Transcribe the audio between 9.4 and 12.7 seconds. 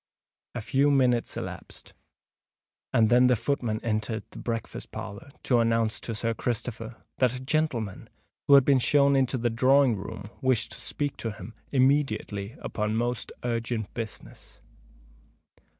drawing room, wished to speak to him immediately